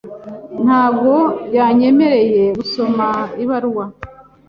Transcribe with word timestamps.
Ntabwo 0.63 1.13
yanyemereye 1.55 2.43
gusoma 2.59 3.07
ibaruwa. 3.43 3.85